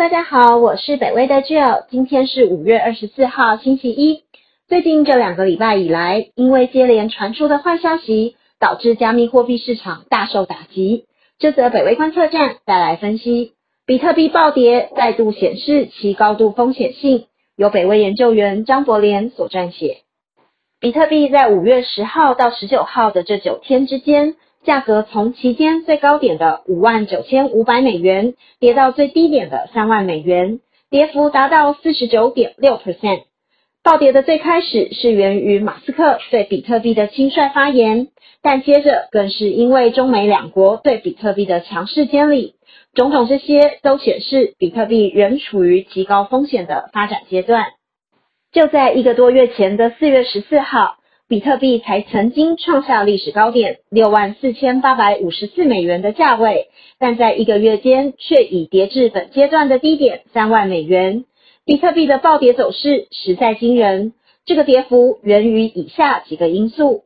[0.00, 4.24] 大家好，我是北威的 Jill，今天是五月二十四号星期一。
[4.66, 11.04] 最近这两个礼拜以来，因为接连传出的坏消息，导致加密货币市场大受打击。
[11.38, 13.52] 这则北威观测站带来分析，
[13.84, 17.26] 比特币暴跌再度显示其高度风险性。
[17.54, 19.98] 由北威研究员张博廉所撰写。
[20.80, 24.36] 比特币在五月十号到十九号的这九天之间。
[24.64, 30.60] 价格从期间最高点的五万九千五百美元跌到最低点的三万美元，
[30.90, 33.22] 跌幅达到四十九点六 percent。
[33.82, 38.08] 暴跌的最开始是源于马斯克对比特币的轻率发言，
[38.42, 42.54] 但接着更是因为中美两国对比特币的强势监理，
[42.92, 47.64] 种种这些都显示比特币仍处于极高风险的发展阶段。
[48.52, 50.99] 就在一个多月前的四月十四号。
[51.30, 61.24] 比特币才曾经创下历史高点六万四千八百五十四美元的价位，但在一个月间却已跌至本阶段的低点三万美元。
[61.64, 64.12] 比特币的暴跌走势实在惊人，
[64.44, 67.04] 这个跌幅源于以下几个因素：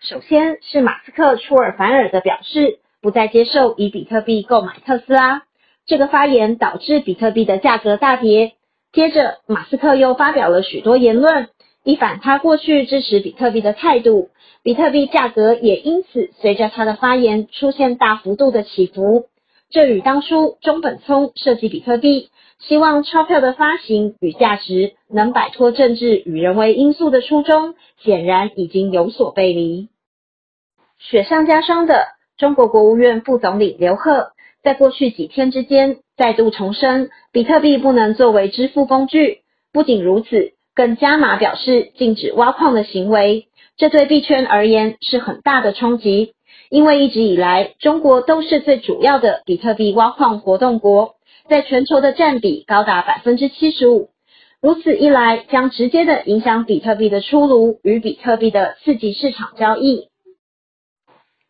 [0.00, 5.42] 首先是马斯克出尔反尔的表示，不再接受以比特币购买特斯拉，
[5.86, 8.52] 这个发言导致比特币的价格大跌。
[8.92, 11.48] 接着，马斯克又发表了许多言论。
[11.86, 14.30] 一反他过去支持比特币的态度，
[14.64, 19.26] 比特币价格也因此随着他的发言出现大幅度的起伏。
[19.70, 29.88] 这与当初中本聪设计比特币，希望钞票的发行与价值能摆脱政治与人为因素的初衷，显然已经有所背离。
[30.98, 39.42] 雪上加霜的，中国国务院副总理刘鹤在过去几天之间再度重申，比特币不能作为支付工具。
[39.72, 40.55] 不仅如此。
[40.76, 46.34] 更加码表示禁止挖矿的行为，这对币圈而言是很大的冲击，
[46.68, 51.14] 因为一直以来中国都是最主要的比特币挖矿活动国，
[51.48, 54.10] 在全球的占比高达百分之七十五。
[54.60, 60.08] 如此一来，将直接的影响比特币的出炉与比特币的刺激市场交易。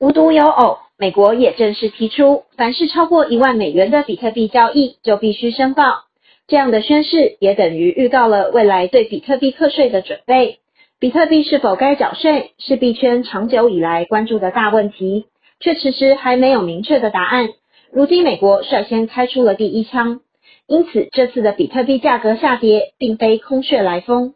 [0.00, 6.06] 无独有偶，美国也正式提出，凡是超过一万美元的比特币交易就必须申报。
[6.52, 10.58] 这样的宣誓也等于预告了未来对比特币课税的准备。
[11.00, 15.24] 比特币是否该缴税，是币圈长久以来关注的大问题，
[15.60, 17.48] 却迟迟还没有明确的答案。
[17.90, 20.20] 如今美国率先开出了第一枪，
[20.66, 24.34] 因此这次的比特币价格下跌并非空穴来风。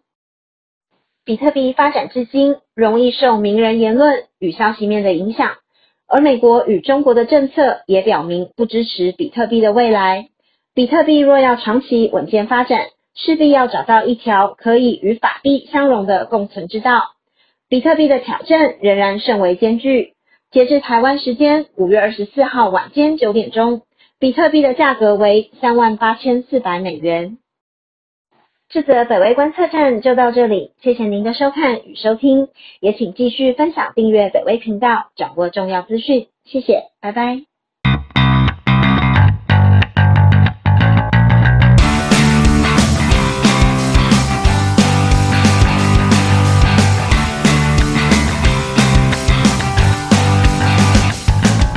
[1.22, 5.56] 比特币发展至今，容易受名人言论与消息面的影响，
[6.08, 10.30] 而美国与中国的政策也表明不支持比特币的未来。
[10.76, 17.14] 比特币若要长期稳健发展，势必要找到一条可以与法币相融的共存之道。
[17.66, 20.12] 比特币的挑战仍然甚为艰巨。
[20.50, 23.84] 截至台湾时间五月二十四号晚间九点钟，
[24.18, 27.38] 比特币的价格为三万八千四百美元。
[28.68, 32.48] 这则北威观测站就到这里，谢谢您的收看与收听，
[32.80, 36.28] 也请继续分享订阅北威频道，掌握重要资讯。
[36.44, 37.55] 谢谢，拜拜。